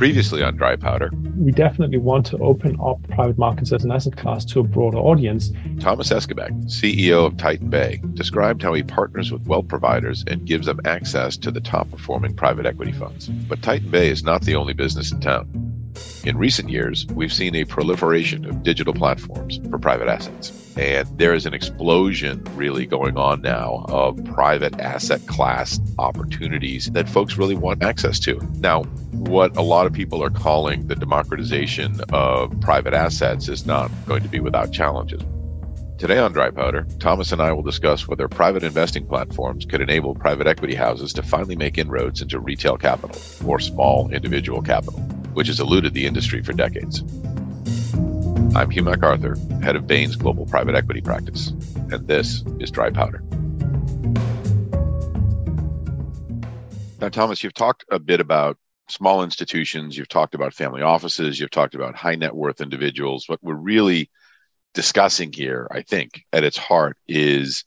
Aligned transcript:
Previously 0.00 0.42
on 0.42 0.56
Dry 0.56 0.76
Powder, 0.76 1.10
we 1.36 1.52
definitely 1.52 1.98
want 1.98 2.24
to 2.24 2.38
open 2.38 2.78
up 2.82 3.06
private 3.10 3.36
markets 3.36 3.70
as 3.70 3.84
an 3.84 3.92
asset 3.92 4.16
class 4.16 4.46
to 4.46 4.60
a 4.60 4.62
broader 4.62 4.96
audience. 4.96 5.52
Thomas 5.78 6.08
Eskebæk, 6.08 6.52
CEO 6.70 7.26
of 7.26 7.36
Titan 7.36 7.68
Bay, 7.68 8.00
described 8.14 8.62
how 8.62 8.72
he 8.72 8.82
partners 8.82 9.30
with 9.30 9.46
wealth 9.46 9.68
providers 9.68 10.24
and 10.26 10.46
gives 10.46 10.64
them 10.64 10.80
access 10.86 11.36
to 11.36 11.50
the 11.50 11.60
top 11.60 11.90
performing 11.90 12.34
private 12.34 12.64
equity 12.64 12.92
funds. 12.92 13.28
But 13.28 13.60
Titan 13.60 13.90
Bay 13.90 14.08
is 14.08 14.24
not 14.24 14.40
the 14.40 14.56
only 14.56 14.72
business 14.72 15.12
in 15.12 15.20
town. 15.20 15.92
In 16.24 16.38
recent 16.38 16.70
years, 16.70 17.06
we've 17.08 17.30
seen 17.30 17.54
a 17.54 17.66
proliferation 17.66 18.46
of 18.46 18.62
digital 18.62 18.94
platforms 18.94 19.60
for 19.68 19.78
private 19.78 20.08
assets. 20.08 20.59
And 20.76 21.06
there 21.18 21.34
is 21.34 21.46
an 21.46 21.54
explosion 21.54 22.44
really 22.54 22.86
going 22.86 23.18
on 23.18 23.42
now 23.42 23.84
of 23.88 24.24
private 24.24 24.78
asset 24.80 25.26
class 25.26 25.80
opportunities 25.98 26.86
that 26.92 27.08
folks 27.08 27.36
really 27.36 27.56
want 27.56 27.82
access 27.82 28.18
to. 28.20 28.38
Now, 28.58 28.84
what 29.12 29.56
a 29.56 29.62
lot 29.62 29.86
of 29.86 29.92
people 29.92 30.22
are 30.22 30.30
calling 30.30 30.86
the 30.86 30.94
democratization 30.94 32.00
of 32.12 32.58
private 32.60 32.94
assets 32.94 33.48
is 33.48 33.66
not 33.66 33.90
going 34.06 34.22
to 34.22 34.28
be 34.28 34.40
without 34.40 34.72
challenges. 34.72 35.22
Today 35.98 36.16
on 36.16 36.32
Dry 36.32 36.48
Powder, 36.48 36.86
Thomas 36.98 37.30
and 37.30 37.42
I 37.42 37.52
will 37.52 37.62
discuss 37.62 38.08
whether 38.08 38.26
private 38.26 38.62
investing 38.62 39.06
platforms 39.06 39.66
could 39.66 39.82
enable 39.82 40.14
private 40.14 40.46
equity 40.46 40.74
houses 40.74 41.12
to 41.12 41.22
finally 41.22 41.56
make 41.56 41.76
inroads 41.76 42.22
into 42.22 42.40
retail 42.40 42.78
capital 42.78 43.20
or 43.46 43.60
small 43.60 44.10
individual 44.10 44.62
capital, 44.62 44.98
which 45.34 45.48
has 45.48 45.60
eluded 45.60 45.92
the 45.92 46.06
industry 46.06 46.42
for 46.42 46.54
decades. 46.54 47.04
I'm 48.52 48.68
Hugh 48.68 48.82
MacArthur, 48.82 49.36
head 49.62 49.76
of 49.76 49.86
Bain's 49.86 50.16
Global 50.16 50.44
Private 50.44 50.74
Equity 50.74 51.00
Practice, 51.00 51.50
and 51.92 52.08
this 52.08 52.42
is 52.58 52.72
Dry 52.72 52.90
Powder. 52.90 53.22
Now, 57.00 57.10
Thomas, 57.10 57.44
you've 57.44 57.54
talked 57.54 57.84
a 57.92 58.00
bit 58.00 58.18
about 58.18 58.58
small 58.88 59.22
institutions, 59.22 59.96
you've 59.96 60.08
talked 60.08 60.34
about 60.34 60.52
family 60.52 60.82
offices, 60.82 61.38
you've 61.38 61.52
talked 61.52 61.76
about 61.76 61.94
high 61.94 62.16
net 62.16 62.34
worth 62.34 62.60
individuals. 62.60 63.28
What 63.28 63.38
we're 63.40 63.54
really 63.54 64.10
discussing 64.74 65.32
here, 65.32 65.68
I 65.70 65.82
think, 65.82 66.24
at 66.32 66.42
its 66.42 66.58
heart 66.58 66.96
is 67.06 67.64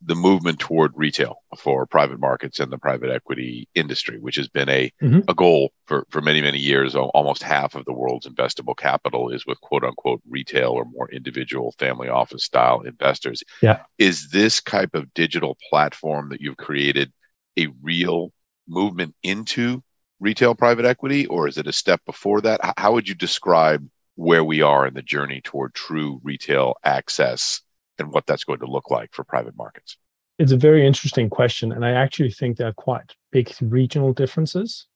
the 0.00 0.14
movement 0.14 0.60
toward 0.60 0.92
retail 0.94 1.42
for 1.58 1.84
private 1.86 2.20
markets 2.20 2.60
and 2.60 2.72
the 2.72 2.78
private 2.78 3.10
equity 3.10 3.68
industry, 3.74 4.18
which 4.20 4.36
has 4.36 4.48
been 4.48 4.68
a, 4.68 4.92
mm-hmm. 5.02 5.20
a 5.28 5.34
goal 5.34 5.72
for, 5.86 6.06
for 6.10 6.20
many, 6.20 6.40
many 6.40 6.58
years. 6.58 6.94
Almost 6.94 7.42
half 7.42 7.74
of 7.74 7.84
the 7.84 7.92
world's 7.92 8.26
investable 8.26 8.76
capital 8.76 9.30
is 9.30 9.44
with 9.46 9.60
quote 9.60 9.84
unquote 9.84 10.22
retail 10.28 10.70
or 10.70 10.84
more 10.84 11.10
individual 11.10 11.74
family 11.78 12.08
office 12.08 12.44
style 12.44 12.82
investors. 12.82 13.42
Yeah. 13.60 13.82
Is 13.98 14.30
this 14.30 14.62
type 14.62 14.94
of 14.94 15.12
digital 15.14 15.56
platform 15.68 16.28
that 16.28 16.40
you've 16.40 16.56
created 16.56 17.12
a 17.58 17.68
real 17.82 18.32
movement 18.68 19.16
into 19.22 19.82
retail 20.20 20.54
private 20.54 20.84
equity, 20.84 21.26
or 21.26 21.48
is 21.48 21.58
it 21.58 21.66
a 21.66 21.72
step 21.72 22.00
before 22.06 22.40
that? 22.42 22.60
How 22.76 22.92
would 22.92 23.08
you 23.08 23.14
describe 23.14 23.88
where 24.14 24.44
we 24.44 24.62
are 24.62 24.86
in 24.86 24.94
the 24.94 25.02
journey 25.02 25.40
toward 25.40 25.74
true 25.74 26.20
retail 26.24 26.74
access 26.84 27.62
and 28.00 28.12
what 28.12 28.26
that's 28.26 28.44
going 28.44 28.60
to 28.60 28.66
look 28.66 28.90
like 28.90 29.10
for 29.12 29.24
private 29.24 29.56
markets? 29.56 29.96
It's 30.38 30.52
a 30.52 30.56
very 30.56 30.86
interesting 30.86 31.28
question. 31.28 31.72
And 31.72 31.84
I 31.84 31.90
actually 31.92 32.30
think 32.30 32.56
there 32.56 32.68
are 32.68 32.72
quite 32.72 33.14
big 33.32 33.52
regional 33.60 34.12
differences. 34.12 34.86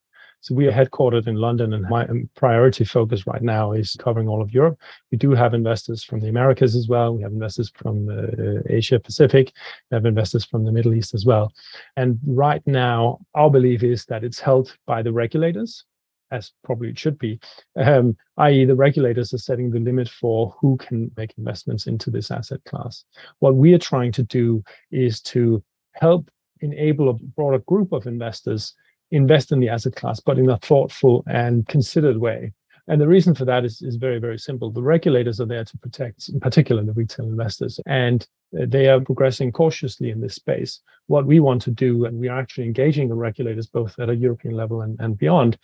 So 0.41 0.57
we 0.57 0.67
are 0.67 0.73
headquartered 0.73 1.29
in 1.29 1.37
London, 1.37 1.73
and 1.73 1.89
my 1.89 2.05
priority 2.35 2.85
focus 2.85 3.29
right 3.29 3.43
now 3.43 3.71
is 3.71 3.95
covering 4.01 4.27
all 4.27 4.43
of 4.43 4.53
Europe. 4.53 4.77
We 5.13 5.17
do 5.17 5.31
have 5.35 5.55
investors 5.55 6.03
from 6.03 6.19
the 6.19 6.29
Americas 6.29 6.75
as 6.75 6.89
well. 6.89 7.15
We 7.15 7.23
have 7.23 7.31
investors 7.31 7.71
from 7.77 8.09
uh, 8.09 8.61
Asia 8.69 8.99
Pacific. 8.99 9.53
We 9.91 9.95
have 9.95 10.05
investors 10.05 10.45
from 10.45 10.65
the 10.65 10.73
Middle 10.73 10.95
East 10.95 11.15
as 11.15 11.25
well. 11.25 11.53
And 11.97 12.19
right 12.27 12.61
now, 12.67 13.21
our 13.37 13.51
belief 13.51 13.85
is 13.85 14.05
that 14.07 14.25
it's 14.25 14.41
held 14.41 14.77
by 14.85 15.01
the 15.01 15.13
regulators 15.13 15.85
as 16.33 16.53
probably 16.65 16.89
it 16.89 16.99
should 16.99 17.19
be, 17.19 17.39
um, 17.77 18.17
i.e., 18.39 18.65
the 18.65 18.75
regulators 18.75 19.33
are 19.33 19.39
setting 19.39 19.71
the 19.71 19.79
limit 19.79 20.09
for 20.09 20.55
who 20.61 20.77
can 20.79 21.11
make 21.17 21.35
investments 21.39 21.87
into 21.87 22.11
this 22.11 22.31
asset 22.31 22.63
class. 22.65 23.05
What 23.39 23.55
we 23.55 23.75
are 23.75 23.79
trying 23.79 24.13
to 24.13 24.23
do 24.23 24.65
is 24.91 25.21
to 25.23 25.63
help 25.93 26.31
enable 26.61 27.09
a 27.09 27.15
broader 27.15 27.59
group 27.59 27.93
of 27.93 28.07
investors 28.07 28.75
invest 29.11 29.53
in 29.53 29.61
the 29.61 29.69
asset 29.69 29.95
class, 29.95 30.21
but 30.21 30.39
in 30.39 30.49
a 30.49 30.59
thoughtful 30.59 31.23
and 31.27 31.69
considered 31.69 32.17
way. 32.17 32.53
And 32.89 33.01
the 33.01 33.07
reason 33.07 33.35
for 33.35 33.45
that 33.45 33.65
is, 33.65 33.81
is 33.83 33.97
very, 33.97 34.19
very 34.19 34.39
simple. 34.39 34.71
The 34.71 34.83
regulators 34.83 35.41
are 35.41 35.47
there 35.47 35.65
to 35.65 35.79
protect, 35.79 36.29
in 36.29 36.41
particular, 36.41 36.83
the 36.83 36.93
retail 36.93 37.27
investors, 37.27 37.79
and 37.87 38.27
they 38.53 38.89
are 38.89 39.01
progressing 39.01 39.53
cautiously 39.53 40.11
in 40.11 40.21
this 40.21 40.35
space. 40.35 40.81
What 41.07 41.27
we 41.27 41.39
want 41.39 41.63
to 41.63 41.71
do, 41.71 42.07
and 42.07 42.19
we 42.19 42.29
are 42.29 42.41
actually 42.41 42.65
engaging 42.65 43.09
the 43.09 43.15
regulators 43.15 43.67
both 43.67 43.99
at 44.01 44.11
a 44.11 44.17
European 44.17 44.57
level 44.57 44.83
and, 44.83 44.99
and 45.01 45.17
beyond, 45.17 45.59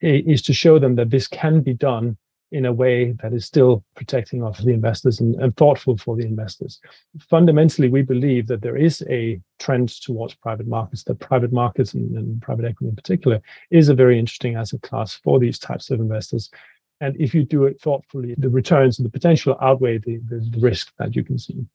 is 0.00 0.42
to 0.42 0.52
show 0.52 0.78
them 0.78 0.94
that 0.96 1.10
this 1.10 1.26
can 1.26 1.60
be 1.60 1.74
done 1.74 2.16
in 2.50 2.64
a 2.64 2.72
way 2.72 3.12
that 3.22 3.34
is 3.34 3.44
still 3.44 3.84
protecting 3.94 4.42
of 4.42 4.56
the 4.64 4.72
investors 4.72 5.20
and, 5.20 5.34
and, 5.36 5.54
thoughtful 5.56 5.98
for 5.98 6.16
the 6.16 6.24
investors. 6.24 6.80
Fundamentally, 7.28 7.90
we 7.90 8.00
believe 8.00 8.46
that 8.46 8.62
there 8.62 8.76
is 8.76 9.02
a 9.10 9.38
trend 9.58 9.90
towards 10.00 10.34
private 10.34 10.66
markets, 10.66 11.04
that 11.04 11.16
private 11.16 11.52
markets 11.52 11.92
and, 11.92 12.16
and 12.16 12.40
private 12.40 12.64
equity 12.64 12.88
in 12.88 12.96
particular 12.96 13.40
is 13.70 13.90
a 13.90 13.94
very 13.94 14.18
interesting 14.18 14.56
asset 14.56 14.80
class 14.80 15.14
for 15.22 15.38
these 15.38 15.58
types 15.58 15.90
of 15.90 16.00
investors. 16.00 16.50
And 17.00 17.14
if 17.20 17.34
you 17.34 17.44
do 17.44 17.64
it 17.64 17.80
thoughtfully, 17.80 18.34
the 18.38 18.48
returns 18.48 18.98
and 18.98 19.04
the 19.04 19.10
potential 19.10 19.56
outweigh 19.60 19.98
the, 19.98 20.18
the, 20.28 20.48
the 20.50 20.60
risk 20.60 20.92
that 20.98 21.14
you 21.14 21.24
can 21.24 21.38
see. 21.38 21.66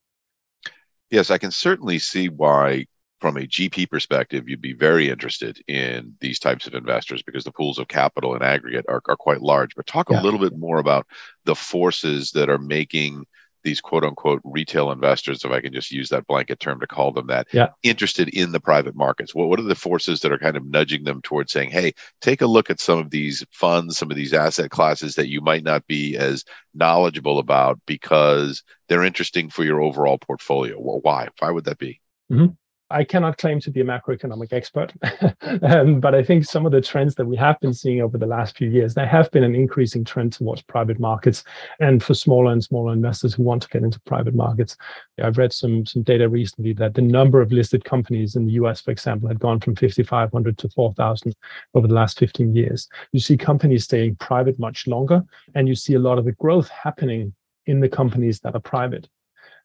Yes, 1.11 1.29
I 1.29 1.37
can 1.37 1.51
certainly 1.51 1.99
see 1.99 2.29
why 2.29 2.87
from 3.23 3.37
a 3.37 3.47
GP 3.47 3.89
perspective, 3.89 4.49
you'd 4.49 4.59
be 4.59 4.73
very 4.73 5.09
interested 5.09 5.57
in 5.69 6.13
these 6.19 6.39
types 6.39 6.67
of 6.67 6.73
investors 6.73 7.23
because 7.23 7.45
the 7.45 7.53
pools 7.53 7.79
of 7.79 7.87
capital 7.87 8.35
in 8.35 8.41
aggregate 8.41 8.83
are, 8.89 9.01
are 9.07 9.15
quite 9.15 9.41
large. 9.41 9.75
But 9.75 9.87
talk 9.87 10.09
yeah. 10.09 10.19
a 10.19 10.21
little 10.21 10.41
bit 10.41 10.57
more 10.57 10.77
about 10.77 11.07
the 11.45 11.55
forces 11.55 12.31
that 12.31 12.49
are 12.49 12.57
making 12.57 13.25
these 13.63 13.79
quote 13.79 14.03
unquote 14.03 14.41
retail 14.43 14.91
investors, 14.91 15.45
if 15.45 15.51
I 15.51 15.61
can 15.61 15.71
just 15.71 15.89
use 15.89 16.09
that 16.09 16.27
blanket 16.27 16.59
term 16.59 16.81
to 16.81 16.85
call 16.85 17.13
them 17.13 17.27
that, 17.27 17.47
yeah. 17.53 17.67
interested 17.81 18.27
in 18.27 18.51
the 18.51 18.59
private 18.59 18.93
markets? 18.93 19.33
What, 19.33 19.47
what 19.47 19.57
are 19.57 19.63
the 19.63 19.73
forces 19.73 20.19
that 20.19 20.33
are 20.33 20.37
kind 20.37 20.57
of 20.57 20.65
nudging 20.65 21.05
them 21.05 21.21
towards 21.21 21.53
saying, 21.53 21.69
hey, 21.69 21.93
take 22.19 22.41
a 22.41 22.45
look 22.45 22.69
at 22.69 22.81
some 22.81 22.99
of 22.99 23.09
these 23.09 23.45
funds, 23.51 23.97
some 23.97 24.11
of 24.11 24.17
these 24.17 24.33
asset 24.33 24.69
classes 24.69 25.15
that 25.15 25.29
you 25.29 25.39
might 25.39 25.63
not 25.63 25.87
be 25.87 26.17
as 26.17 26.43
knowledgeable 26.73 27.39
about 27.39 27.79
because 27.85 28.63
they're 28.89 29.05
interesting 29.05 29.49
for 29.49 29.63
your 29.63 29.81
overall 29.81 30.17
portfolio? 30.17 30.75
Well, 30.77 30.99
why? 31.01 31.29
Why 31.39 31.51
would 31.51 31.63
that 31.63 31.77
be? 31.77 32.01
Mm-hmm. 32.29 32.47
I 32.93 33.03
cannot 33.03 33.39
claim 33.39 33.59
to 33.61 33.71
be 33.71 33.81
a 33.81 33.83
macroeconomic 33.83 34.53
expert, 34.53 34.93
um, 35.63 35.99
but 35.99 36.13
I 36.13 36.21
think 36.21 36.45
some 36.45 36.65
of 36.67 36.71
the 36.71 36.79
trends 36.79 37.15
that 37.15 37.25
we 37.25 37.35
have 37.37 37.59
been 37.59 37.73
seeing 37.73 38.01
over 38.01 38.19
the 38.19 38.27
last 38.27 38.55
few 38.55 38.69
years, 38.69 38.93
there 38.93 39.07
have 39.07 39.31
been 39.31 39.43
an 39.43 39.55
increasing 39.55 40.03
trend 40.03 40.33
towards 40.33 40.61
private 40.61 40.99
markets 40.99 41.43
and 41.79 42.03
for 42.03 42.13
smaller 42.13 42.51
and 42.51 42.63
smaller 42.63 42.93
investors 42.93 43.33
who 43.33 43.41
want 43.41 43.63
to 43.63 43.67
get 43.69 43.81
into 43.81 43.99
private 44.01 44.35
markets. 44.35 44.77
I've 45.21 45.39
read 45.39 45.51
some, 45.51 45.87
some 45.87 46.03
data 46.03 46.29
recently 46.29 46.73
that 46.73 46.93
the 46.93 47.01
number 47.01 47.41
of 47.41 47.51
listed 47.51 47.83
companies 47.83 48.35
in 48.35 48.45
the 48.45 48.53
US, 48.53 48.81
for 48.81 48.91
example, 48.91 49.27
had 49.27 49.39
gone 49.39 49.59
from 49.59 49.75
5,500 49.75 50.57
to 50.59 50.69
4,000 50.69 51.35
over 51.73 51.87
the 51.87 51.95
last 51.95 52.19
15 52.19 52.55
years. 52.55 52.87
You 53.11 53.19
see 53.19 53.37
companies 53.37 53.85
staying 53.85 54.17
private 54.17 54.59
much 54.59 54.85
longer, 54.85 55.23
and 55.55 55.67
you 55.67 55.73
see 55.73 55.95
a 55.95 55.99
lot 55.99 56.19
of 56.19 56.25
the 56.25 56.33
growth 56.33 56.69
happening 56.69 57.33
in 57.65 57.79
the 57.79 57.89
companies 57.89 58.39
that 58.41 58.55
are 58.55 58.61
private. 58.61 59.09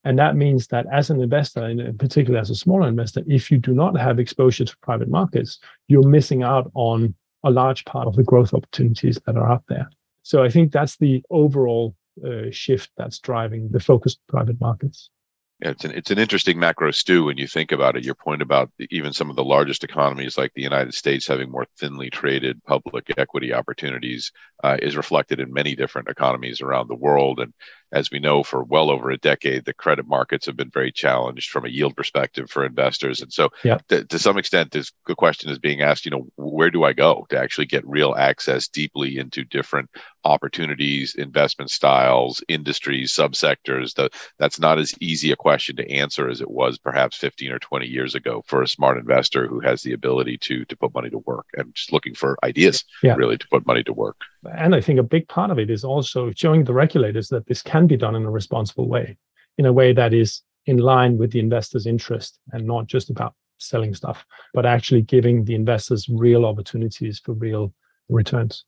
And 0.08 0.18
that 0.18 0.36
means 0.36 0.68
that 0.68 0.86
as 0.90 1.10
an 1.10 1.20
investor, 1.20 1.68
in 1.68 1.98
particular 1.98 2.40
as 2.40 2.48
a 2.48 2.54
smaller 2.54 2.88
investor, 2.88 3.22
if 3.26 3.50
you 3.50 3.58
do 3.58 3.74
not 3.74 3.94
have 4.00 4.18
exposure 4.18 4.64
to 4.64 4.76
private 4.78 5.10
markets, 5.10 5.58
you're 5.86 6.08
missing 6.08 6.42
out 6.42 6.70
on 6.72 7.14
a 7.44 7.50
large 7.50 7.84
part 7.84 8.08
of 8.08 8.16
the 8.16 8.22
growth 8.22 8.54
opportunities 8.54 9.20
that 9.26 9.36
are 9.36 9.52
out 9.52 9.64
there. 9.68 9.90
So 10.22 10.42
I 10.42 10.48
think 10.48 10.72
that's 10.72 10.96
the 10.96 11.22
overall 11.28 11.94
uh, 12.26 12.50
shift 12.50 12.90
that's 12.96 13.18
driving 13.18 13.68
the 13.68 13.80
focus 13.80 14.14
of 14.14 14.26
private 14.28 14.58
markets. 14.62 15.10
Yeah, 15.60 15.70
it's 15.70 15.84
an 15.84 15.90
it's 15.90 16.12
an 16.12 16.18
interesting 16.18 16.58
macro 16.60 16.92
stew 16.92 17.24
when 17.24 17.36
you 17.36 17.48
think 17.48 17.72
about 17.72 17.96
it. 17.96 18.04
Your 18.04 18.14
point 18.14 18.42
about 18.42 18.70
even 18.90 19.12
some 19.12 19.28
of 19.28 19.34
the 19.34 19.42
largest 19.42 19.82
economies 19.82 20.38
like 20.38 20.52
the 20.54 20.62
United 20.62 20.94
States 20.94 21.26
having 21.26 21.50
more 21.50 21.66
thinly 21.76 22.10
traded 22.10 22.62
public 22.64 23.12
equity 23.18 23.52
opportunities 23.52 24.30
uh, 24.62 24.76
is 24.80 24.96
reflected 24.96 25.40
in 25.40 25.52
many 25.52 25.74
different 25.74 26.08
economies 26.08 26.60
around 26.60 26.88
the 26.88 26.94
world. 26.94 27.40
And 27.40 27.52
as 27.92 28.10
we 28.10 28.18
know, 28.18 28.42
for 28.42 28.62
well 28.64 28.90
over 28.90 29.10
a 29.10 29.18
decade, 29.18 29.64
the 29.64 29.74
credit 29.74 30.06
markets 30.06 30.46
have 30.46 30.56
been 30.56 30.70
very 30.70 30.92
challenged 30.92 31.50
from 31.50 31.64
a 31.64 31.70
yield 31.70 31.96
perspective 31.96 32.50
for 32.50 32.64
investors. 32.64 33.22
And 33.22 33.32
so, 33.32 33.50
yeah. 33.64 33.78
to, 33.88 34.04
to 34.04 34.18
some 34.18 34.36
extent, 34.36 34.72
this 34.72 34.92
the 35.06 35.14
question 35.14 35.50
is 35.50 35.58
being 35.58 35.80
asked, 35.80 36.04
you 36.04 36.10
know, 36.10 36.26
where 36.36 36.70
do 36.70 36.84
I 36.84 36.92
go 36.92 37.26
to 37.30 37.38
actually 37.38 37.66
get 37.66 37.86
real 37.86 38.14
access 38.16 38.68
deeply 38.68 39.18
into 39.18 39.44
different 39.44 39.90
opportunities, 40.24 41.14
investment 41.14 41.70
styles, 41.70 42.42
industries, 42.48 43.12
subsectors? 43.12 43.94
The, 43.94 44.10
that's 44.38 44.60
not 44.60 44.78
as 44.78 44.94
easy 45.00 45.32
a 45.32 45.36
question 45.36 45.76
to 45.76 45.90
answer 45.90 46.28
as 46.28 46.40
it 46.40 46.50
was 46.50 46.78
perhaps 46.78 47.16
15 47.16 47.52
or 47.52 47.58
20 47.58 47.86
years 47.86 48.14
ago 48.14 48.42
for 48.46 48.62
a 48.62 48.68
smart 48.68 48.98
investor 48.98 49.46
who 49.46 49.60
has 49.60 49.82
the 49.82 49.92
ability 49.92 50.38
to, 50.38 50.64
to 50.66 50.76
put 50.76 50.94
money 50.94 51.10
to 51.10 51.18
work 51.18 51.46
and 51.54 51.74
just 51.74 51.92
looking 51.92 52.14
for 52.14 52.38
ideas, 52.44 52.84
yeah. 53.02 53.14
really, 53.14 53.38
to 53.38 53.48
put 53.48 53.66
money 53.66 53.82
to 53.84 53.92
work. 53.92 54.16
And 54.56 54.74
I 54.74 54.80
think 54.80 54.98
a 54.98 55.04
big 55.04 55.28
part 55.28 55.50
of 55.50 55.58
it 55.58 55.68
is 55.68 55.84
also 55.84 56.30
showing 56.34 56.64
the 56.64 56.72
regulators 56.72 57.28
that 57.28 57.46
this 57.46 57.62
can 57.62 57.77
be 57.86 57.96
done 57.96 58.14
in 58.14 58.24
a 58.24 58.30
responsible 58.30 58.88
way, 58.88 59.16
in 59.56 59.66
a 59.66 59.72
way 59.72 59.92
that 59.92 60.12
is 60.12 60.42
in 60.66 60.78
line 60.78 61.16
with 61.16 61.32
the 61.32 61.38
investor's 61.38 61.86
interest 61.86 62.38
and 62.52 62.66
not 62.66 62.86
just 62.86 63.10
about 63.10 63.34
selling 63.58 63.94
stuff, 63.94 64.24
but 64.54 64.66
actually 64.66 65.02
giving 65.02 65.44
the 65.44 65.54
investors 65.54 66.08
real 66.08 66.44
opportunities 66.44 67.18
for 67.18 67.32
real 67.32 67.72
returns. 68.08 68.64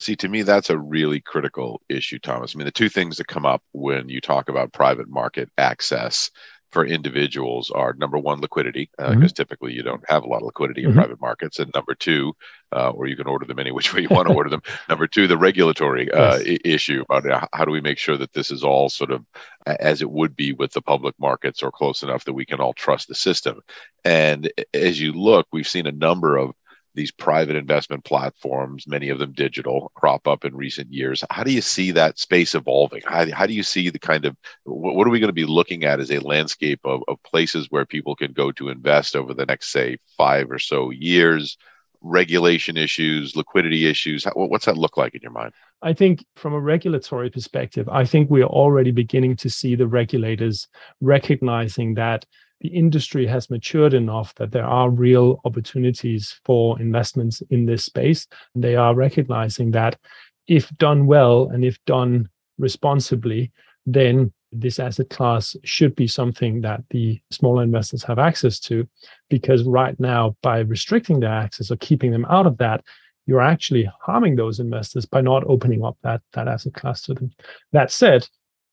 See, 0.00 0.14
to 0.16 0.28
me, 0.28 0.42
that's 0.42 0.70
a 0.70 0.78
really 0.78 1.20
critical 1.20 1.82
issue, 1.88 2.20
Thomas. 2.20 2.54
I 2.54 2.58
mean, 2.58 2.66
the 2.66 2.70
two 2.70 2.88
things 2.88 3.16
that 3.16 3.26
come 3.26 3.44
up 3.44 3.62
when 3.72 4.08
you 4.08 4.20
talk 4.20 4.48
about 4.48 4.72
private 4.72 5.08
market 5.08 5.50
access 5.58 6.30
for 6.70 6.84
individuals 6.84 7.70
are 7.70 7.94
number 7.94 8.18
one, 8.18 8.40
liquidity, 8.40 8.90
because 8.96 9.10
uh, 9.10 9.14
mm-hmm. 9.14 9.26
typically 9.26 9.72
you 9.72 9.82
don't 9.82 10.04
have 10.08 10.22
a 10.22 10.26
lot 10.26 10.38
of 10.38 10.46
liquidity 10.46 10.82
in 10.84 10.90
mm-hmm. 10.90 10.98
private 10.98 11.20
markets, 11.20 11.58
and 11.58 11.70
number 11.74 11.94
two, 11.94 12.34
uh, 12.74 12.90
or 12.90 13.06
you 13.06 13.16
can 13.16 13.26
order 13.26 13.46
them 13.46 13.58
any 13.58 13.72
which 13.72 13.94
way 13.94 14.02
you 14.02 14.08
want 14.10 14.28
to 14.28 14.34
order 14.36 14.50
them. 14.50 14.62
Number 14.88 15.06
two, 15.06 15.26
the 15.26 15.38
regulatory 15.38 16.10
uh, 16.10 16.38
yes. 16.38 16.46
I- 16.46 16.68
issue 16.68 17.04
about 17.08 17.48
how 17.52 17.64
do 17.64 17.70
we 17.70 17.80
make 17.80 17.98
sure 17.98 18.16
that 18.18 18.32
this 18.32 18.50
is 18.50 18.62
all 18.62 18.88
sort 18.88 19.10
of 19.10 19.24
as 19.66 20.02
it 20.02 20.10
would 20.10 20.36
be 20.36 20.52
with 20.52 20.72
the 20.72 20.82
public 20.82 21.14
markets 21.18 21.62
or 21.62 21.70
close 21.70 22.02
enough 22.02 22.24
that 22.24 22.34
we 22.34 22.44
can 22.44 22.60
all 22.60 22.74
trust 22.74 23.08
the 23.08 23.14
system. 23.14 23.60
And 24.04 24.50
as 24.74 25.00
you 25.00 25.12
look, 25.12 25.46
we've 25.52 25.68
seen 25.68 25.86
a 25.86 25.92
number 25.92 26.36
of 26.36 26.52
these 26.94 27.12
private 27.12 27.56
investment 27.56 28.04
platforms, 28.04 28.86
many 28.86 29.08
of 29.08 29.18
them 29.18 29.32
digital, 29.32 29.92
crop 29.94 30.26
up 30.26 30.44
in 30.44 30.56
recent 30.56 30.92
years. 30.92 31.22
How 31.30 31.44
do 31.44 31.52
you 31.52 31.60
see 31.60 31.92
that 31.92 32.18
space 32.18 32.54
evolving? 32.54 33.02
How, 33.04 33.30
how 33.32 33.46
do 33.46 33.52
you 33.52 33.62
see 33.62 33.90
the 33.90 33.98
kind 33.98 34.24
of 34.24 34.36
what, 34.64 35.06
are 35.06 35.10
we 35.10 35.20
going 35.20 35.28
to 35.28 35.32
be 35.32 35.44
looking 35.44 35.84
at 35.84 36.00
as 36.00 36.10
a 36.10 36.18
landscape 36.18 36.80
of, 36.84 37.02
of 37.06 37.22
places 37.22 37.68
where 37.70 37.84
people 37.86 38.16
can 38.16 38.32
go 38.32 38.50
to 38.52 38.68
invest 38.68 39.14
over 39.14 39.34
the 39.34 39.46
next, 39.46 39.70
say, 39.70 39.98
five 40.16 40.50
or 40.50 40.58
so 40.58 40.90
years? 40.90 41.56
Regulation 42.00 42.76
issues, 42.76 43.34
liquidity 43.34 43.86
issues. 43.86 44.22
How, 44.22 44.30
what's 44.34 44.66
that 44.66 44.78
look 44.78 44.96
like 44.96 45.16
in 45.16 45.20
your 45.20 45.32
mind? 45.32 45.52
I 45.82 45.92
think 45.92 46.24
from 46.36 46.52
a 46.52 46.60
regulatory 46.60 47.28
perspective, 47.28 47.88
I 47.88 48.04
think 48.04 48.30
we 48.30 48.40
are 48.40 48.48
already 48.48 48.92
beginning 48.92 49.34
to 49.38 49.50
see 49.50 49.74
the 49.74 49.88
regulators 49.88 50.68
recognizing 51.00 51.94
that 51.94 52.24
the 52.60 52.68
industry 52.68 53.26
has 53.26 53.50
matured 53.50 53.94
enough 53.94 54.34
that 54.36 54.50
there 54.50 54.64
are 54.64 54.90
real 54.90 55.40
opportunities 55.44 56.40
for 56.44 56.80
investments 56.80 57.42
in 57.50 57.66
this 57.66 57.84
space. 57.84 58.26
And 58.54 58.64
they 58.64 58.76
are 58.76 58.94
recognizing 58.94 59.70
that 59.72 59.98
if 60.46 60.68
done 60.78 61.06
well 61.06 61.50
and 61.50 61.64
if 61.64 61.82
done 61.84 62.28
responsibly, 62.58 63.52
then 63.86 64.32
this 64.50 64.78
asset 64.78 65.10
class 65.10 65.54
should 65.62 65.94
be 65.94 66.06
something 66.06 66.62
that 66.62 66.82
the 66.90 67.20
smaller 67.30 67.62
investors 67.62 68.02
have 68.02 68.18
access 68.18 68.58
to. 68.60 68.88
Because 69.28 69.62
right 69.62 69.98
now, 70.00 70.36
by 70.42 70.60
restricting 70.60 71.20
their 71.20 71.32
access 71.32 71.70
or 71.70 71.76
keeping 71.76 72.10
them 72.10 72.24
out 72.28 72.46
of 72.46 72.58
that, 72.58 72.82
you're 73.26 73.42
actually 73.42 73.88
harming 74.00 74.36
those 74.36 74.58
investors 74.58 75.04
by 75.04 75.20
not 75.20 75.44
opening 75.46 75.84
up 75.84 75.98
that, 76.02 76.22
that 76.32 76.48
asset 76.48 76.72
class 76.72 77.02
to 77.02 77.14
them. 77.14 77.30
That 77.72 77.92
said, 77.92 78.26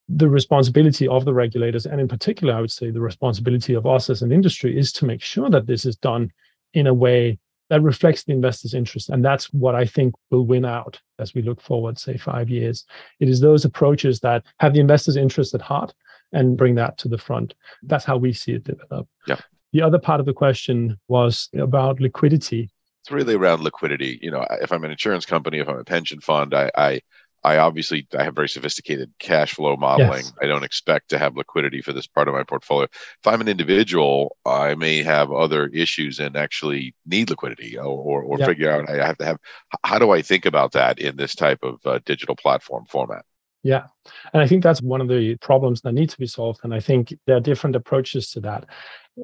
the 0.08 0.28
responsibility 0.28 1.08
of 1.08 1.24
the 1.24 1.34
regulators, 1.34 1.86
and 1.86 2.00
in 2.00 2.08
particular, 2.08 2.54
I 2.54 2.60
would 2.60 2.70
say 2.70 2.90
the 2.90 3.00
responsibility 3.00 3.74
of 3.74 3.86
us 3.86 4.08
as 4.08 4.22
an 4.22 4.32
industry, 4.32 4.78
is 4.78 4.92
to 4.92 5.04
make 5.04 5.22
sure 5.22 5.50
that 5.50 5.66
this 5.66 5.84
is 5.84 5.96
done 5.96 6.30
in 6.74 6.86
a 6.86 6.94
way 6.94 7.38
that 7.68 7.82
reflects 7.82 8.22
the 8.22 8.32
investor's 8.32 8.74
interest. 8.74 9.08
And 9.08 9.24
that's 9.24 9.46
what 9.52 9.74
I 9.74 9.84
think 9.84 10.14
will 10.30 10.46
win 10.46 10.64
out 10.64 11.00
as 11.18 11.34
we 11.34 11.42
look 11.42 11.60
forward, 11.60 11.98
say, 11.98 12.16
five 12.16 12.48
years. 12.48 12.84
It 13.18 13.28
is 13.28 13.40
those 13.40 13.64
approaches 13.64 14.20
that 14.20 14.44
have 14.60 14.72
the 14.72 14.80
investor's 14.80 15.16
interest 15.16 15.54
at 15.54 15.62
heart 15.62 15.92
and 16.32 16.56
bring 16.56 16.76
that 16.76 16.98
to 16.98 17.08
the 17.08 17.18
front. 17.18 17.54
That's 17.82 18.04
how 18.04 18.16
we 18.18 18.32
see 18.32 18.52
it 18.52 18.64
develop. 18.64 19.08
Yeah. 19.26 19.40
The 19.72 19.82
other 19.82 19.98
part 19.98 20.20
of 20.20 20.26
the 20.26 20.32
question 20.32 20.98
was 21.08 21.48
about 21.58 22.00
liquidity. 22.00 22.70
It's 23.02 23.10
really 23.10 23.34
around 23.34 23.62
liquidity. 23.62 24.20
You 24.22 24.30
know, 24.30 24.46
if 24.62 24.72
I'm 24.72 24.84
an 24.84 24.90
insurance 24.92 25.26
company, 25.26 25.58
if 25.58 25.68
I'm 25.68 25.78
a 25.78 25.84
pension 25.84 26.20
fund, 26.20 26.54
I, 26.54 26.70
I 26.76 27.00
I 27.46 27.58
obviously 27.58 28.08
I 28.18 28.24
have 28.24 28.34
very 28.34 28.48
sophisticated 28.48 29.12
cash 29.20 29.54
flow 29.54 29.76
modeling. 29.76 30.24
Yes. 30.24 30.32
I 30.42 30.46
don't 30.46 30.64
expect 30.64 31.10
to 31.10 31.18
have 31.18 31.36
liquidity 31.36 31.80
for 31.80 31.92
this 31.92 32.08
part 32.08 32.26
of 32.26 32.34
my 32.34 32.42
portfolio. 32.42 32.88
If 32.92 33.26
I'm 33.26 33.40
an 33.40 33.46
individual, 33.46 34.36
I 34.44 34.74
may 34.74 35.00
have 35.04 35.30
other 35.30 35.68
issues 35.68 36.18
and 36.18 36.36
actually 36.36 36.94
need 37.06 37.30
liquidity 37.30 37.78
or 37.78 37.84
or, 37.84 38.22
or 38.22 38.38
yeah. 38.40 38.46
figure 38.46 38.70
out 38.70 38.90
I 38.90 39.06
have 39.06 39.18
to 39.18 39.24
have. 39.24 39.38
How 39.84 40.00
do 40.00 40.10
I 40.10 40.22
think 40.22 40.44
about 40.44 40.72
that 40.72 40.98
in 40.98 41.16
this 41.16 41.36
type 41.36 41.60
of 41.62 41.74
uh, 41.86 42.00
digital 42.04 42.34
platform 42.34 42.84
format? 42.88 43.24
Yeah. 43.62 43.86
And 44.32 44.42
I 44.42 44.48
think 44.48 44.64
that's 44.64 44.82
one 44.82 45.00
of 45.00 45.08
the 45.08 45.36
problems 45.36 45.82
that 45.82 45.92
need 45.92 46.10
to 46.10 46.18
be 46.18 46.26
solved. 46.26 46.60
And 46.64 46.74
I 46.74 46.80
think 46.80 47.14
there 47.26 47.36
are 47.36 47.40
different 47.40 47.76
approaches 47.76 48.30
to 48.32 48.40
that. 48.40 48.64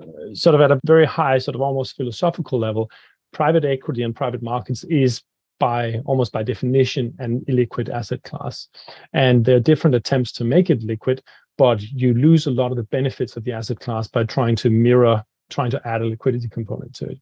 Uh, 0.00 0.34
sort 0.34 0.54
of 0.54 0.60
at 0.60 0.70
a 0.70 0.80
very 0.84 1.06
high, 1.06 1.38
sort 1.38 1.54
of 1.54 1.60
almost 1.60 1.96
philosophical 1.96 2.58
level, 2.58 2.88
private 3.32 3.64
equity 3.64 4.02
and 4.02 4.14
private 4.14 4.42
markets 4.42 4.84
is 4.84 5.22
by 5.58 6.00
almost 6.04 6.32
by 6.32 6.42
definition 6.42 7.14
an 7.18 7.40
illiquid 7.48 7.88
asset 7.88 8.22
class. 8.22 8.68
And 9.12 9.44
there 9.44 9.56
are 9.56 9.60
different 9.60 9.94
attempts 9.94 10.32
to 10.32 10.44
make 10.44 10.70
it 10.70 10.82
liquid, 10.82 11.22
but 11.58 11.82
you 11.82 12.14
lose 12.14 12.46
a 12.46 12.50
lot 12.50 12.70
of 12.70 12.76
the 12.76 12.84
benefits 12.84 13.36
of 13.36 13.44
the 13.44 13.52
asset 13.52 13.80
class 13.80 14.08
by 14.08 14.24
trying 14.24 14.56
to 14.56 14.70
mirror, 14.70 15.22
trying 15.50 15.70
to 15.70 15.80
add 15.86 16.02
a 16.02 16.06
liquidity 16.06 16.48
component 16.48 16.94
to 16.94 17.06
it. 17.06 17.18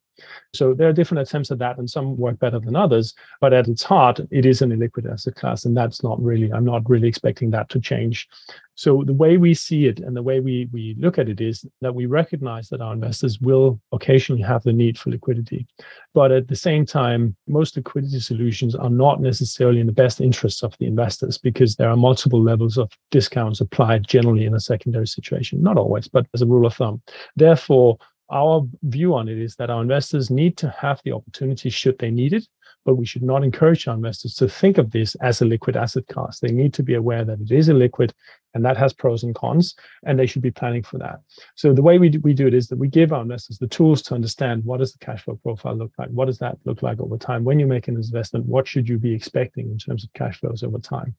So 0.53 0.75
there 0.75 0.89
are 0.89 0.93
different 0.93 1.27
attempts 1.27 1.51
at 1.51 1.59
that, 1.59 1.79
and 1.79 1.89
some 1.89 2.17
work 2.17 2.39
better 2.39 2.59
than 2.59 2.77
others. 2.77 3.15
But 3.41 3.53
at 3.53 3.69
its 3.69 3.83
heart, 3.83 4.21
it 4.31 4.47
is 4.47 4.63
an 4.63 4.71
illiquid 4.71 5.11
asset 5.11 5.35
class, 5.35 5.65
and 5.65 5.77
that's 5.77 6.03
not 6.03 6.23
really. 6.23 6.53
I'm 6.53 6.65
not 6.65 6.89
really 6.89 7.09
expecting 7.09 7.51
that 7.51 7.69
to 7.71 7.81
change. 7.81 8.29
So 8.75 9.03
the 9.05 9.13
way 9.13 9.37
we 9.37 9.53
see 9.53 9.87
it 9.87 10.01
and 10.01 10.17
the 10.17 10.23
way 10.23 10.41
we 10.41 10.67
we 10.73 10.97
look 10.99 11.19
at 11.19 11.29
it 11.29 11.41
is 11.41 11.67
that 11.83 11.95
we 11.95 12.07
recognize 12.07 12.71
that 12.71 12.81
our 12.81 12.95
investors 12.95 13.39
will 13.39 13.79
occasionally 13.93 14.43
have 14.43 14.63
the 14.63 14.73
need 14.73 14.99
for 14.99 15.11
liquidity, 15.11 15.67
but 16.15 16.33
at 16.33 16.49
the 16.49 16.57
same 16.57 16.87
time, 16.87 17.37
most 17.47 17.77
liquidity 17.77 18.21
solutions 18.21 18.75
are 18.75 18.89
not 18.89 19.21
necessarily 19.21 19.81
in 19.81 19.87
the 19.87 19.93
best 19.93 20.21
interests 20.21 20.63
of 20.63 20.75
the 20.79 20.87
investors 20.87 21.37
because 21.37 21.77
there 21.77 21.91
are 21.91 21.97
multiple 21.97 22.43
levels 22.43 22.79
of 22.79 22.91
discounts 23.11 23.61
applied 23.61 24.09
generally 24.09 24.47
in 24.47 24.55
a 24.55 24.61
secondary 24.61 25.07
situation. 25.07 25.63
Not 25.63 25.77
always, 25.77 26.09
but 26.09 26.27
as 26.33 26.41
a 26.41 26.47
rule 26.47 26.67
of 26.67 26.75
thumb. 26.75 27.03
Therefore, 27.37 27.99
our 28.31 28.67
view 28.82 29.15
on 29.15 29.29
it 29.29 29.38
is 29.38 29.56
that 29.56 29.71
our 29.71 29.82
investors 29.82 30.31
need 30.31 30.56
to 30.59 30.71
have 30.71 31.00
the 31.05 31.12
opportunity 31.12 31.71
should 31.71 31.99
they 31.99 32.11
need 32.11 32.32
it, 32.32 32.47
but 32.85 32.94
we 32.94 33.05
should 33.05 33.23
not 33.23 33.44
encourage 33.44 33.87
our 33.87 33.94
investors 33.94 34.35
to 34.35 34.49
think 34.49 34.79
of 34.79 34.91
this 34.91 35.15
as 35.17 35.43
a 35.43 35.44
liquid 35.44 35.77
asset 35.77 36.06
class. 36.09 36.41
They 36.41 36.53
need 36.53 36.73
to 36.75 36.82
be 36.82 36.94
aware 36.94 37.25
that 37.25 37.41
it 37.41 37.50
is 37.50 37.69
a 37.69 37.75
liquid 37.75 38.15
and 38.55 38.65
that 38.65 38.77
has 38.77 38.93
pros 38.93 39.23
and 39.23 39.35
cons, 39.35 39.77
and 40.05 40.19
they 40.19 40.27
should 40.27 40.43
be 40.43 40.50
planning 40.50 40.82
for 40.82 40.99
that. 40.99 41.21
So 41.55 41.73
the 41.73 41.82
way 41.82 41.99
we 41.99 42.09
do, 42.09 42.21
we 42.21 42.35
do 42.35 42.47
it 42.47 42.55
is 42.55 42.67
that 42.69 42.79
we 42.79 42.88
give 42.88 43.12
our 43.12 43.23
investors 43.23 43.59
the 43.59 43.69
tools 43.69 44.03
to 44.03 44.15
understand 44.15 44.65
what 44.65 44.79
does 44.79 44.93
the 44.93 45.05
cash 45.05 45.23
flow 45.23 45.38
profile 45.43 45.76
look 45.76 45.93
like? 45.99 46.09
What 46.09 46.26
does 46.26 46.38
that 46.38 46.59
look 46.65 46.83
like 46.83 46.99
over 47.00 47.17
time? 47.17 47.44
When 47.44 47.61
you 47.61 47.67
make 47.67 47.87
an 47.87 47.97
investment, 47.97 48.47
what 48.47 48.67
should 48.67 48.88
you 48.88 48.99
be 48.99 49.15
expecting 49.15 49.71
in 49.71 49.79
terms 49.79 50.03
of 50.03 50.12
cash 50.15 50.41
flows 50.41 50.62
over 50.62 50.79
time? 50.79 51.15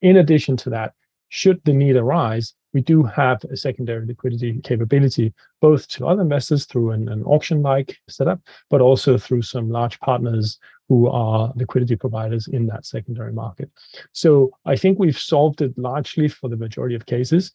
In 0.00 0.16
addition 0.16 0.56
to 0.58 0.70
that, 0.70 0.94
should 1.28 1.60
the 1.64 1.72
need 1.72 1.96
arise, 1.96 2.54
we 2.72 2.80
do 2.80 3.02
have 3.02 3.42
a 3.44 3.56
secondary 3.56 4.06
liquidity 4.06 4.60
capability, 4.62 5.32
both 5.60 5.88
to 5.88 6.06
other 6.06 6.22
investors 6.22 6.64
through 6.64 6.90
an, 6.92 7.08
an 7.08 7.22
auction 7.24 7.62
like 7.62 7.98
setup, 8.08 8.40
but 8.70 8.80
also 8.80 9.18
through 9.18 9.42
some 9.42 9.70
large 9.70 9.98
partners 10.00 10.58
who 10.88 11.08
are 11.08 11.52
liquidity 11.56 11.96
providers 11.96 12.48
in 12.48 12.66
that 12.66 12.84
secondary 12.84 13.32
market. 13.32 13.70
So 14.12 14.50
I 14.64 14.76
think 14.76 14.98
we've 14.98 15.18
solved 15.18 15.62
it 15.62 15.76
largely 15.78 16.28
for 16.28 16.48
the 16.48 16.56
majority 16.56 16.94
of 16.94 17.06
cases. 17.06 17.52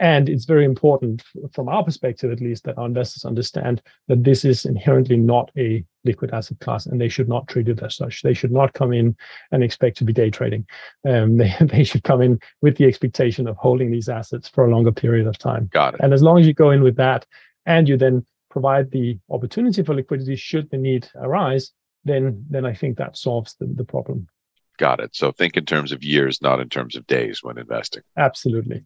And 0.00 0.30
it's 0.30 0.46
very 0.46 0.64
important, 0.64 1.22
from 1.52 1.68
our 1.68 1.84
perspective 1.84 2.32
at 2.32 2.40
least, 2.40 2.64
that 2.64 2.78
our 2.78 2.86
investors 2.86 3.26
understand 3.26 3.82
that 4.08 4.24
this 4.24 4.46
is 4.46 4.64
inherently 4.64 5.18
not 5.18 5.50
a 5.58 5.84
liquid 6.04 6.32
asset 6.32 6.58
class 6.60 6.86
and 6.86 6.98
they 6.98 7.10
should 7.10 7.28
not 7.28 7.46
treat 7.48 7.68
it 7.68 7.82
as 7.82 7.96
such. 7.96 8.22
They 8.22 8.32
should 8.32 8.50
not 8.50 8.72
come 8.72 8.94
in 8.94 9.14
and 9.52 9.62
expect 9.62 9.98
to 9.98 10.04
be 10.04 10.14
day 10.14 10.30
trading. 10.30 10.66
Um, 11.06 11.36
they, 11.36 11.54
they 11.60 11.84
should 11.84 12.02
come 12.02 12.22
in 12.22 12.40
with 12.62 12.78
the 12.78 12.86
expectation 12.86 13.46
of 13.46 13.56
holding 13.56 13.90
these 13.90 14.08
assets 14.08 14.48
for 14.48 14.64
a 14.64 14.70
longer 14.70 14.90
period 14.90 15.26
of 15.26 15.36
time. 15.36 15.68
Got 15.70 15.94
it. 15.94 16.00
And 16.02 16.14
as 16.14 16.22
long 16.22 16.38
as 16.38 16.46
you 16.46 16.54
go 16.54 16.70
in 16.70 16.82
with 16.82 16.96
that 16.96 17.26
and 17.66 17.86
you 17.86 17.98
then 17.98 18.24
provide 18.50 18.90
the 18.90 19.18
opportunity 19.30 19.82
for 19.82 19.94
liquidity 19.94 20.34
should 20.34 20.70
the 20.70 20.78
need 20.78 21.08
arise, 21.16 21.72
then 22.04 22.46
then 22.48 22.64
I 22.64 22.72
think 22.72 22.96
that 22.96 23.18
solves 23.18 23.54
the, 23.60 23.66
the 23.66 23.84
problem. 23.84 24.28
Got 24.78 25.00
it. 25.00 25.14
So 25.14 25.30
think 25.30 25.58
in 25.58 25.66
terms 25.66 25.92
of 25.92 26.02
years, 26.02 26.40
not 26.40 26.58
in 26.58 26.70
terms 26.70 26.96
of 26.96 27.06
days 27.06 27.42
when 27.42 27.58
investing. 27.58 28.02
Absolutely. 28.16 28.84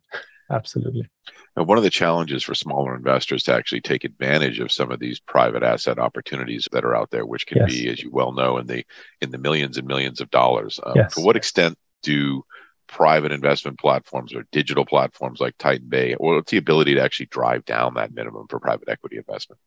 Absolutely. 0.54 1.08
Now, 1.56 1.64
one 1.64 1.78
of 1.78 1.84
the 1.84 1.90
challenges 1.90 2.44
for 2.44 2.54
smaller 2.54 2.94
investors 2.94 3.42
to 3.44 3.54
actually 3.54 3.80
take 3.80 4.04
advantage 4.04 4.60
of 4.60 4.70
some 4.70 4.92
of 4.92 5.00
these 5.00 5.18
private 5.18 5.62
asset 5.62 5.98
opportunities 5.98 6.68
that 6.70 6.84
are 6.84 6.94
out 6.94 7.10
there, 7.10 7.26
which 7.26 7.46
can 7.46 7.58
yes. 7.58 7.72
be, 7.72 7.88
as 7.88 8.02
you 8.02 8.10
well 8.10 8.32
know, 8.32 8.58
in 8.58 8.66
the 8.66 8.84
in 9.20 9.30
the 9.30 9.38
millions 9.38 9.78
and 9.78 9.86
millions 9.86 10.20
of 10.20 10.30
dollars. 10.30 10.78
Um, 10.84 10.92
yes. 10.96 11.14
To 11.14 11.22
what 11.22 11.36
extent 11.36 11.76
do 12.02 12.44
private 12.86 13.32
investment 13.32 13.78
platforms 13.78 14.34
or 14.34 14.46
digital 14.52 14.84
platforms 14.84 15.40
like 15.40 15.58
Titan 15.58 15.88
Bay, 15.88 16.14
or 16.14 16.36
what's 16.36 16.50
the 16.50 16.58
ability 16.58 16.94
to 16.94 17.02
actually 17.02 17.26
drive 17.26 17.64
down 17.64 17.94
that 17.94 18.14
minimum 18.14 18.46
for 18.48 18.60
private 18.60 18.88
equity 18.88 19.16
investment? 19.16 19.60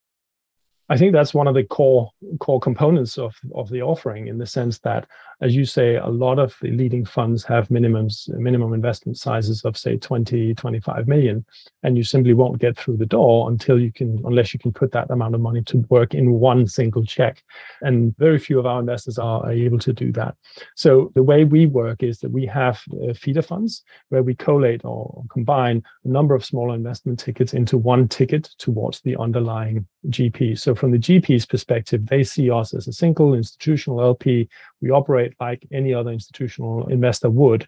I 0.89 0.97
think 0.97 1.11
that's 1.11 1.33
one 1.33 1.47
of 1.47 1.53
the 1.53 1.63
core 1.63 2.11
core 2.39 2.59
components 2.59 3.17
of, 3.17 3.35
of 3.53 3.69
the 3.69 3.81
offering 3.81 4.27
in 4.27 4.37
the 4.37 4.45
sense 4.45 4.79
that, 4.79 5.05
as 5.41 5.55
you 5.55 5.65
say, 5.65 5.95
a 5.95 6.07
lot 6.07 6.39
of 6.39 6.55
the 6.61 6.71
leading 6.71 7.03
funds 7.03 7.43
have 7.43 7.67
minimums, 7.67 8.29
minimum 8.29 8.73
investment 8.73 9.17
sizes 9.17 9.63
of 9.65 9.77
say 9.77 9.97
20, 9.97 10.55
25 10.55 11.07
million. 11.07 11.45
And 11.83 11.97
you 11.97 12.03
simply 12.03 12.33
won't 12.33 12.59
get 12.59 12.77
through 12.77 12.97
the 12.97 13.05
door 13.05 13.49
until 13.49 13.79
you 13.79 13.91
can, 13.91 14.21
unless 14.25 14.53
you 14.53 14.59
can 14.59 14.71
put 14.71 14.91
that 14.93 15.11
amount 15.11 15.35
of 15.35 15.41
money 15.41 15.61
to 15.63 15.85
work 15.89 16.13
in 16.13 16.31
one 16.31 16.67
single 16.67 17.03
check. 17.05 17.43
And 17.81 18.17
very 18.17 18.39
few 18.39 18.57
of 18.57 18.65
our 18.65 18.79
investors 18.79 19.19
are 19.19 19.51
able 19.51 19.79
to 19.79 19.93
do 19.93 20.11
that. 20.13 20.35
So 20.75 21.11
the 21.15 21.23
way 21.23 21.43
we 21.43 21.65
work 21.65 22.01
is 22.01 22.19
that 22.19 22.31
we 22.31 22.45
have 22.45 22.81
uh, 23.07 23.13
feeder 23.13 23.41
funds 23.41 23.83
where 24.09 24.23
we 24.23 24.35
collate 24.35 24.81
or 24.85 25.23
combine 25.29 25.83
a 26.05 26.07
number 26.07 26.33
of 26.33 26.45
smaller 26.45 26.75
investment 26.75 27.19
tickets 27.19 27.53
into 27.53 27.77
one 27.77 28.07
ticket 28.07 28.49
towards 28.57 29.01
the 29.01 29.17
underlying 29.17 29.85
GP. 30.09 30.57
So 30.57 30.73
from 30.77 30.91
the 30.91 30.97
GP's 30.97 31.45
perspective, 31.45 32.05
they 32.05 32.23
see 32.23 32.49
us 32.49 32.73
as 32.73 32.87
a 32.87 32.93
single 32.93 33.33
institutional 33.33 34.01
LP. 34.01 34.47
We 34.81 34.91
operate 34.91 35.33
like 35.39 35.67
any 35.71 35.93
other 35.93 36.11
institutional 36.11 36.87
investor 36.87 37.29
would. 37.29 37.67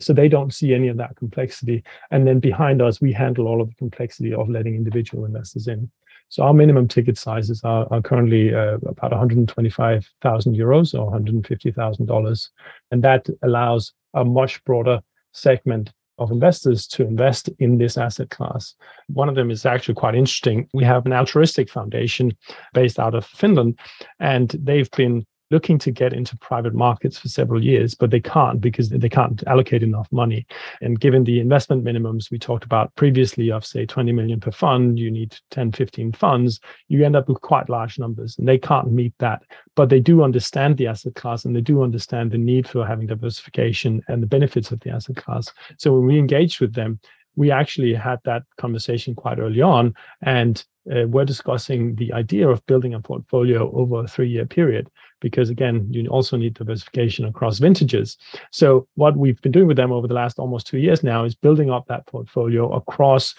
So 0.00 0.12
they 0.12 0.28
don't 0.28 0.52
see 0.52 0.74
any 0.74 0.88
of 0.88 0.96
that 0.96 1.16
complexity. 1.16 1.84
And 2.10 2.26
then 2.26 2.40
behind 2.40 2.82
us, 2.82 3.00
we 3.00 3.12
handle 3.12 3.46
all 3.46 3.60
of 3.60 3.68
the 3.68 3.76
complexity 3.76 4.34
of 4.34 4.48
letting 4.48 4.74
individual 4.74 5.24
investors 5.24 5.68
in. 5.68 5.90
So 6.28 6.42
our 6.42 6.52
minimum 6.52 6.88
ticket 6.88 7.18
sizes 7.18 7.60
are, 7.62 7.86
are 7.92 8.02
currently 8.02 8.52
uh, 8.52 8.78
about 8.86 9.12
125,000 9.12 10.56
euros 10.56 10.98
or 10.98 11.12
$150,000. 11.12 12.48
And 12.90 13.04
that 13.04 13.28
allows 13.42 13.92
a 14.14 14.24
much 14.24 14.62
broader 14.64 15.00
segment 15.32 15.92
of 16.18 16.30
investors 16.30 16.86
to 16.86 17.02
invest 17.02 17.50
in 17.58 17.78
this 17.78 17.98
asset 17.98 18.30
class. 18.30 18.74
One 19.08 19.28
of 19.28 19.34
them 19.34 19.50
is 19.50 19.66
actually 19.66 19.94
quite 19.94 20.14
interesting. 20.14 20.68
We 20.72 20.84
have 20.84 21.06
an 21.06 21.12
altruistic 21.12 21.70
foundation 21.70 22.36
based 22.72 22.98
out 22.98 23.14
of 23.14 23.26
Finland, 23.26 23.78
and 24.18 24.48
they've 24.62 24.90
been 24.92 25.26
looking 25.50 25.78
to 25.78 25.90
get 25.90 26.12
into 26.12 26.36
private 26.38 26.74
markets 26.74 27.18
for 27.18 27.28
several 27.28 27.62
years, 27.62 27.94
but 27.94 28.10
they 28.10 28.20
can't 28.20 28.60
because 28.60 28.88
they 28.88 29.08
can't 29.08 29.42
allocate 29.46 29.82
enough 29.82 30.08
money. 30.10 30.46
And 30.80 30.98
given 30.98 31.24
the 31.24 31.40
investment 31.40 31.84
minimums 31.84 32.30
we 32.30 32.38
talked 32.38 32.64
about 32.64 32.94
previously 32.96 33.50
of, 33.50 33.64
say, 33.64 33.86
20 33.86 34.12
million 34.12 34.40
per 34.40 34.50
fund, 34.50 34.98
you 34.98 35.10
need 35.10 35.36
10, 35.50 35.72
15 35.72 36.12
funds, 36.12 36.60
you 36.88 37.04
end 37.04 37.16
up 37.16 37.28
with 37.28 37.40
quite 37.40 37.68
large 37.68 37.98
numbers, 37.98 38.36
and 38.38 38.48
they 38.48 38.58
can't 38.58 38.90
meet 38.90 39.14
that. 39.18 39.42
But 39.74 39.88
they 39.88 40.00
do 40.00 40.22
understand 40.22 40.76
the 40.76 40.88
asset 40.88 41.14
class 41.14 41.44
and 41.44 41.54
they 41.54 41.60
do 41.60 41.82
understand 41.82 42.32
the 42.32 42.38
need 42.38 42.68
for 42.68 42.86
having 42.86 43.06
diversification 43.06 44.02
and 44.08 44.22
the 44.22 44.26
benefits 44.26 44.70
of 44.70 44.80
the 44.80 44.90
asset 44.90 45.16
class. 45.16 45.52
So 45.78 45.92
when 45.92 46.06
we 46.06 46.18
engaged 46.18 46.60
with 46.60 46.74
them, 46.74 46.98
we 47.36 47.50
actually 47.50 47.94
had 47.94 48.18
that 48.24 48.42
conversation 48.56 49.14
quite 49.14 49.38
early 49.38 49.60
on 49.60 49.94
and 50.22 50.64
uh, 50.90 51.06
we're 51.06 51.24
discussing 51.24 51.94
the 51.96 52.12
idea 52.12 52.48
of 52.48 52.64
building 52.66 52.94
a 52.94 53.00
portfolio 53.00 53.70
over 53.72 54.04
a 54.04 54.08
three 54.08 54.28
year 54.28 54.46
period 54.46 54.88
because 55.20 55.50
again 55.50 55.86
you 55.90 56.06
also 56.08 56.36
need 56.36 56.54
diversification 56.54 57.24
across 57.24 57.58
vintages. 57.58 58.16
So 58.50 58.86
what 58.94 59.16
we've 59.16 59.40
been 59.42 59.52
doing 59.52 59.66
with 59.66 59.76
them 59.76 59.92
over 59.92 60.06
the 60.06 60.14
last 60.14 60.38
almost 60.38 60.66
two 60.66 60.78
years 60.78 61.02
now 61.02 61.24
is 61.24 61.34
building 61.34 61.70
up 61.70 61.86
that 61.88 62.06
portfolio 62.06 62.72
across 62.72 63.34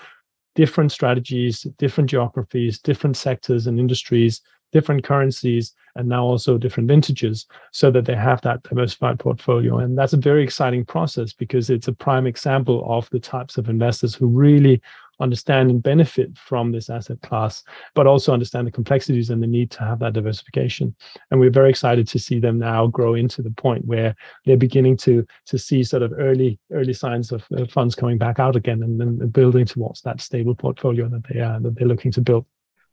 different 0.55 0.91
strategies 0.91 1.63
different 1.77 2.10
geographies 2.10 2.79
different 2.79 3.15
sectors 3.15 3.67
and 3.67 3.79
industries 3.79 4.41
different 4.72 5.03
currencies 5.03 5.74
and 5.96 6.07
now 6.07 6.24
also 6.24 6.57
different 6.57 6.88
vintages 6.88 7.46
so 7.72 7.89
that 7.91 8.05
they 8.05 8.15
have 8.15 8.41
that 8.41 8.62
diversified 8.63 9.19
portfolio. 9.19 9.79
And 9.79 9.98
that's 9.98 10.13
a 10.13 10.17
very 10.17 10.43
exciting 10.43 10.86
process 10.86 11.34
because 11.34 11.69
it's 11.69 11.88
a 11.88 11.93
prime 11.93 12.27
example 12.27 12.86
of 12.88 13.10
the 13.10 13.19
types 13.19 13.57
of 13.57 13.69
investors 13.69 14.13
who 14.13 14.27
really 14.27 14.81
understand 15.20 15.70
and 15.70 15.82
benefit 15.82 16.38
from 16.38 16.72
this 16.72 16.90
asset 16.90 17.22
class, 17.22 17.64
but 17.96 18.08
also 18.08 18.34
understand 18.34 18.68
the 18.68 18.72
complexities 18.72 19.30
and 19.30 19.42
the 19.42 19.48
need 19.48 19.72
to 19.72 19.80
have 19.80 20.00
that 20.00 20.14
diversification. 20.14 20.96
And 21.32 21.40
we're 21.40 21.50
very 21.50 21.70
excited 21.70 22.08
to 22.10 22.20
see 22.20 22.40
them 22.40 22.60
now 22.60 22.88
grow 22.88 23.16
into 23.16 23.42
the 23.42 23.52
point 23.52 23.86
where 23.86 24.16
they're 24.46 24.58
beginning 24.58 24.98
to 24.98 25.26
to 25.48 25.58
see 25.58 25.84
sort 25.84 26.04
of 26.04 26.14
early 26.18 26.60
early 26.72 26.94
signs 26.94 27.32
of 27.32 27.46
uh, 27.58 27.66
funds 27.66 27.96
coming 27.96 28.18
back 28.18 28.40
out 28.40 28.56
again 28.56 28.84
and 28.84 29.00
then 29.00 29.30
building 29.30 29.66
towards 29.66 30.02
that 30.02 30.22
stable 30.22 30.56
portfolio 30.56 31.08
that 31.10 31.24
they 31.30 31.40
are 31.40 31.60
that 31.60 31.76
they're 31.76 31.88
looking 31.88 32.12
to 32.12 32.22
build. 32.22 32.46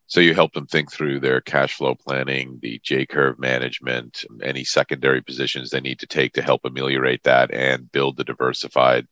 So 0.06 0.20
you 0.20 0.34
help 0.34 0.52
them 0.52 0.66
think 0.66 0.92
through 0.92 1.20
their 1.20 1.40
cash 1.40 1.74
flow 1.74 1.94
planning, 1.94 2.58
the 2.60 2.78
J 2.82 3.06
curve 3.06 3.38
management, 3.38 4.24
any 4.42 4.62
secondary 4.62 5.22
positions 5.22 5.70
they 5.70 5.80
need 5.80 5.98
to 6.00 6.06
take 6.06 6.34
to 6.34 6.42
help 6.42 6.64
ameliorate 6.64 7.22
that 7.22 7.52
and 7.54 7.90
build 7.90 8.16
the 8.16 8.24
diversified 8.24 9.06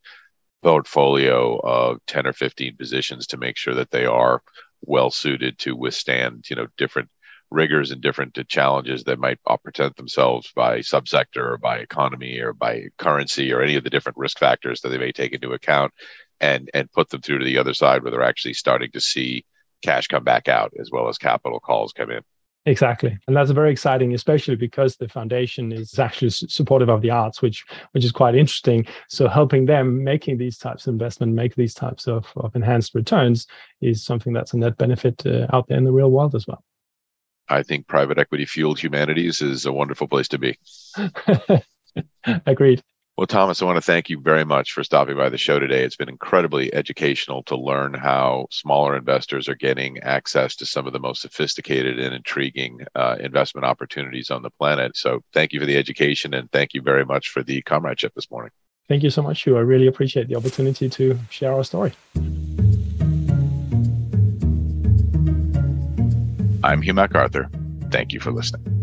portfolio 0.62 1.58
of 1.58 1.98
10 2.06 2.26
or 2.26 2.32
15 2.32 2.76
positions 2.76 3.26
to 3.26 3.36
make 3.36 3.56
sure 3.56 3.74
that 3.74 3.90
they 3.90 4.06
are 4.06 4.42
well 4.82 5.10
suited 5.10 5.58
to 5.58 5.76
withstand 5.76 6.44
you 6.48 6.56
know 6.56 6.66
different 6.76 7.08
rigors 7.50 7.90
and 7.90 8.00
different 8.00 8.38
challenges 8.48 9.04
that 9.04 9.18
might 9.18 9.38
uh, 9.46 9.56
present 9.58 9.94
themselves 9.96 10.50
by 10.56 10.78
subsector 10.78 11.52
or 11.52 11.58
by 11.58 11.78
economy 11.78 12.38
or 12.38 12.52
by 12.52 12.84
currency 12.98 13.52
or 13.52 13.60
any 13.60 13.76
of 13.76 13.84
the 13.84 13.90
different 13.90 14.16
risk 14.16 14.38
factors 14.38 14.80
that 14.80 14.88
they 14.88 14.98
may 14.98 15.12
take 15.12 15.32
into 15.32 15.52
account 15.52 15.92
and 16.40 16.70
and 16.74 16.90
put 16.92 17.10
them 17.10 17.20
through 17.20 17.38
to 17.38 17.44
the 17.44 17.58
other 17.58 17.74
side 17.74 18.02
where 18.02 18.10
they're 18.10 18.22
actually 18.22 18.54
starting 18.54 18.90
to 18.90 19.00
see 19.00 19.44
cash 19.82 20.06
come 20.06 20.24
back 20.24 20.48
out 20.48 20.72
as 20.80 20.90
well 20.90 21.08
as 21.08 21.18
capital 21.18 21.60
calls 21.60 21.92
come 21.92 22.10
in 22.10 22.22
Exactly, 22.64 23.18
and 23.26 23.36
that's 23.36 23.50
very 23.50 23.72
exciting, 23.72 24.14
especially 24.14 24.54
because 24.54 24.96
the 24.96 25.08
foundation 25.08 25.72
is 25.72 25.98
actually 25.98 26.30
supportive 26.30 26.88
of 26.88 27.02
the 27.02 27.10
arts, 27.10 27.42
which 27.42 27.64
which 27.90 28.04
is 28.04 28.12
quite 28.12 28.36
interesting. 28.36 28.86
So 29.08 29.26
helping 29.26 29.66
them 29.66 30.04
making 30.04 30.38
these 30.38 30.58
types 30.58 30.86
of 30.86 30.92
investment, 30.92 31.32
make 31.32 31.56
these 31.56 31.74
types 31.74 32.06
of, 32.06 32.26
of 32.36 32.54
enhanced 32.54 32.94
returns, 32.94 33.48
is 33.80 34.04
something 34.04 34.32
that's 34.32 34.54
a 34.54 34.58
net 34.58 34.76
benefit 34.76 35.26
uh, 35.26 35.48
out 35.52 35.66
there 35.66 35.76
in 35.76 35.82
the 35.82 35.90
real 35.90 36.12
world 36.12 36.36
as 36.36 36.46
well. 36.46 36.62
I 37.48 37.64
think 37.64 37.88
private 37.88 38.18
equity 38.18 38.46
fueled 38.46 38.78
humanities 38.78 39.42
is 39.42 39.66
a 39.66 39.72
wonderful 39.72 40.06
place 40.06 40.28
to 40.28 40.38
be. 40.38 40.56
Agreed. 42.46 42.82
Well, 43.18 43.26
Thomas, 43.26 43.60
I 43.60 43.66
want 43.66 43.76
to 43.76 43.82
thank 43.82 44.08
you 44.08 44.18
very 44.18 44.44
much 44.44 44.72
for 44.72 44.82
stopping 44.82 45.18
by 45.18 45.28
the 45.28 45.36
show 45.36 45.58
today. 45.58 45.84
It's 45.84 45.96
been 45.96 46.08
incredibly 46.08 46.72
educational 46.72 47.42
to 47.44 47.56
learn 47.56 47.92
how 47.92 48.46
smaller 48.50 48.96
investors 48.96 49.50
are 49.50 49.54
getting 49.54 49.98
access 49.98 50.56
to 50.56 50.66
some 50.66 50.86
of 50.86 50.94
the 50.94 50.98
most 50.98 51.20
sophisticated 51.20 52.00
and 52.00 52.14
intriguing 52.14 52.80
uh, 52.94 53.16
investment 53.20 53.66
opportunities 53.66 54.30
on 54.30 54.40
the 54.40 54.50
planet. 54.50 54.96
So, 54.96 55.20
thank 55.34 55.52
you 55.52 55.60
for 55.60 55.66
the 55.66 55.76
education 55.76 56.32
and 56.32 56.50
thank 56.52 56.72
you 56.72 56.80
very 56.80 57.04
much 57.04 57.28
for 57.28 57.42
the 57.42 57.60
comradeship 57.62 58.14
this 58.14 58.30
morning. 58.30 58.50
Thank 58.88 59.02
you 59.02 59.10
so 59.10 59.22
much, 59.22 59.42
Hugh. 59.42 59.58
I 59.58 59.60
really 59.60 59.86
appreciate 59.88 60.28
the 60.28 60.36
opportunity 60.36 60.88
to 60.88 61.18
share 61.28 61.52
our 61.52 61.64
story. 61.64 61.92
I'm 66.64 66.80
Hugh 66.80 66.94
MacArthur. 66.94 67.50
Thank 67.90 68.12
you 68.12 68.20
for 68.20 68.32
listening. 68.32 68.81